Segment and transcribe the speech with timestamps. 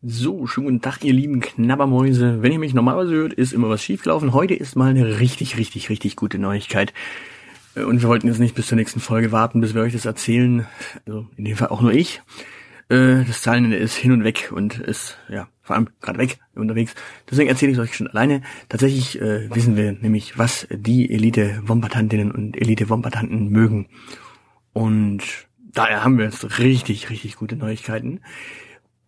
[0.00, 2.40] So, schönen guten Tag, ihr lieben Knabbermäuse.
[2.40, 4.32] Wenn ihr mich normalerweise hört, ist immer was schiefgelaufen.
[4.32, 6.94] Heute ist mal eine richtig, richtig, richtig gute Neuigkeit.
[7.74, 10.04] Äh, und wir wollten jetzt nicht bis zur nächsten Folge warten, bis wir euch das
[10.04, 10.68] erzählen.
[11.04, 12.22] Also in dem Fall auch nur ich.
[12.88, 16.94] Äh, das Zahlenende ist hin und weg und ist, ja, vor allem gerade weg unterwegs.
[17.28, 18.42] Deswegen erzähle ich es euch schon alleine.
[18.68, 23.88] Tatsächlich äh, wissen wir nämlich, was die Elite-Wombatantinnen und Elite-Wombatanten mögen.
[24.72, 25.24] Und
[25.58, 28.20] daher haben wir jetzt richtig, richtig gute Neuigkeiten.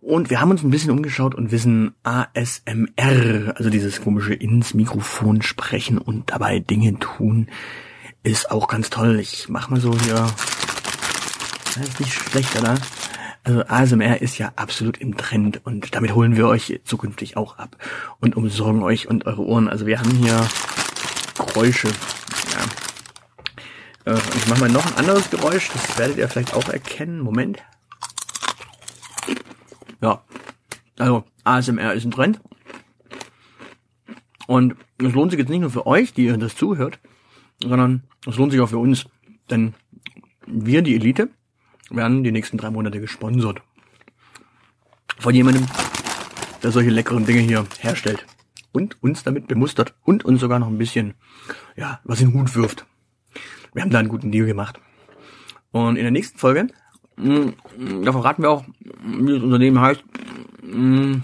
[0.01, 5.43] Und wir haben uns ein bisschen umgeschaut und wissen ASMR, also dieses komische ins Mikrofon
[5.43, 7.49] sprechen und dabei Dinge tun,
[8.23, 9.19] ist auch ganz toll.
[9.21, 10.27] Ich mach mal so hier.
[11.75, 12.77] Das ist nicht schlecht, oder?
[13.45, 17.77] Also ASMR ist ja absolut im Trend und damit holen wir euch zukünftig auch ab
[18.21, 19.69] und umsorgen euch und eure Ohren.
[19.69, 20.47] Also wir haben hier
[21.37, 21.89] Geräusche.
[24.07, 24.13] Ja.
[24.13, 27.21] Äh, ich mache mal noch ein anderes Geräusch, das werdet ihr vielleicht auch erkennen.
[27.21, 27.63] Moment.
[30.03, 30.23] Ja,
[31.01, 32.41] also ASMR ist ein Trend.
[34.47, 36.99] Und es lohnt sich jetzt nicht nur für euch, die ihr das zuhört,
[37.63, 39.07] sondern es lohnt sich auch für uns.
[39.49, 39.75] Denn
[40.47, 41.31] wir, die Elite,
[41.91, 43.63] werden die nächsten drei Monate gesponsert.
[45.19, 45.67] Von jemandem,
[46.63, 48.27] der solche leckeren Dinge hier herstellt.
[48.73, 49.95] Und uns damit bemustert.
[50.05, 51.15] Und uns sogar noch ein bisschen,
[51.77, 52.87] ja, was in den Hut wirft.
[53.73, 54.81] Wir haben da einen guten Deal gemacht.
[55.71, 56.69] Und in der nächsten Folge
[57.21, 58.65] Mm, da verraten wir auch,
[59.05, 60.03] wie das Unternehmen heißt.
[60.71, 61.23] Mm,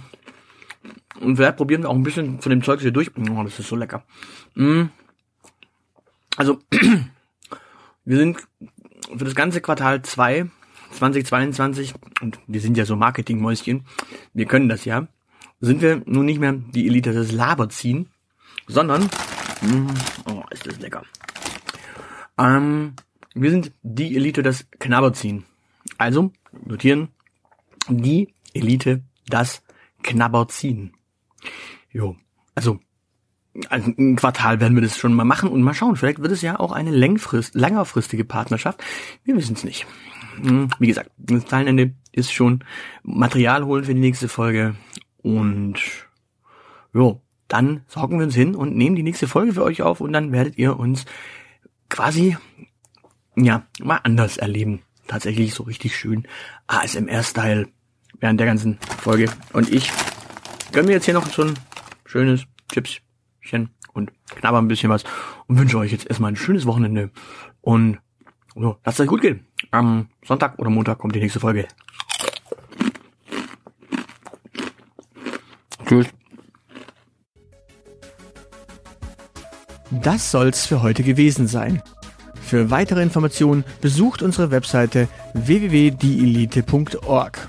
[1.21, 3.11] und vielleicht probieren wir auch ein bisschen von dem Zeug hier durch.
[3.17, 4.05] Oh, das ist so lecker.
[4.55, 4.85] Mm.
[6.37, 6.61] Also,
[8.05, 8.39] wir sind
[9.17, 10.51] für das ganze Quartal 2
[10.93, 13.85] 2022, und wir sind ja so Marketingmäuschen,
[14.33, 15.09] wir können das ja,
[15.61, 18.11] sind wir nun nicht mehr die Elite des Laberziehen,
[18.67, 19.09] sondern,
[20.27, 21.03] oh, ist das lecker.
[22.39, 22.95] Ähm,
[23.35, 25.45] wir sind die Elite des Knabberziehen.
[25.99, 26.33] Also
[26.65, 27.09] notieren
[27.89, 29.63] die Elite das
[30.03, 30.93] Knabberziehen.
[31.91, 32.17] Jo,
[32.55, 32.79] also
[33.71, 35.97] ein Quartal werden wir das schon mal machen und mal schauen.
[35.97, 38.83] Vielleicht wird es ja auch eine längfrist, längerfristige Partnerschaft.
[39.25, 39.87] Wir wissen es nicht.
[40.43, 42.65] Hm, wie gesagt, das Zahlenende ist schon
[43.03, 44.77] Material holen für die nächste Folge
[45.23, 45.77] und
[46.93, 50.13] jo, dann sorgen wir uns hin und nehmen die nächste Folge für euch auf und
[50.13, 51.07] dann werdet ihr uns
[51.89, 52.37] quasi
[53.37, 56.27] ja mal anders erleben tatsächlich so richtig schön
[56.67, 57.69] ASMR-Style
[58.21, 59.31] während der ganzen Folge.
[59.53, 59.91] Und ich
[60.73, 61.55] gönne mir jetzt hier noch so ein
[62.05, 65.05] schönes Chipschen und knabber ein bisschen was
[65.47, 67.11] und wünsche euch jetzt erstmal ein schönes Wochenende
[67.61, 67.99] und
[68.55, 69.47] so, lasst es euch gut gehen.
[69.71, 71.69] Am Sonntag oder Montag kommt die nächste Folge.
[75.87, 76.07] Tschüss.
[79.91, 81.83] Das soll's für heute gewesen sein.
[82.43, 87.49] Für weitere Informationen besucht unsere Webseite www.dielite.org.